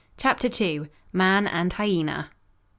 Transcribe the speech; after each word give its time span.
CHAPTER 0.17 0.49
II. 0.59 0.87
MAN 1.13 1.45
AND 1.45 1.73
HYENA. 1.73 2.31